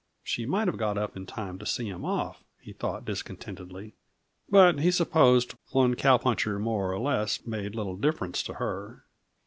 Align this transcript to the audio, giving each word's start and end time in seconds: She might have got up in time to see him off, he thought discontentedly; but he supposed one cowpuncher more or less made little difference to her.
She 0.23 0.47
might 0.47 0.67
have 0.67 0.77
got 0.77 0.97
up 0.97 1.15
in 1.15 1.27
time 1.27 1.59
to 1.59 1.65
see 1.67 1.87
him 1.87 2.03
off, 2.03 2.43
he 2.59 2.73
thought 2.73 3.05
discontentedly; 3.05 3.93
but 4.49 4.79
he 4.79 4.89
supposed 4.89 5.53
one 5.73 5.93
cowpuncher 5.93 6.57
more 6.57 6.91
or 6.91 6.97
less 6.97 7.45
made 7.45 7.75
little 7.75 7.97
difference 7.97 8.41
to 8.43 8.55
her. 8.55 9.03